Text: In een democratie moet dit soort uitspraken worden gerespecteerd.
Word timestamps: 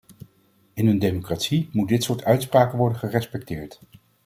In 0.73 0.87
een 0.87 0.99
democratie 0.99 1.69
moet 1.71 1.87
dit 1.89 2.03
soort 2.03 2.23
uitspraken 2.23 2.77
worden 2.77 2.97
gerespecteerd. 2.97 3.79